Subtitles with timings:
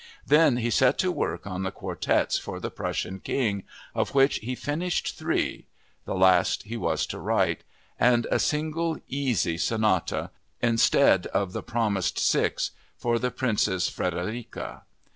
[0.25, 4.55] Then he set to work on the quartets for the Prussian king, of which he
[4.55, 5.67] finished three
[6.05, 7.63] (the last he was to write),
[7.99, 14.81] and a single "easy" sonata, instead of the promised six, for the Princess Friederike.